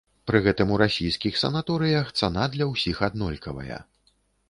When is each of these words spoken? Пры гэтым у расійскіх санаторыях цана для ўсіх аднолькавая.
Пры 0.29 0.39
гэтым 0.45 0.71
у 0.77 0.79
расійскіх 0.83 1.37
санаторыях 1.43 2.11
цана 2.19 2.49
для 2.57 2.71
ўсіх 2.73 3.07
аднолькавая. 3.13 3.83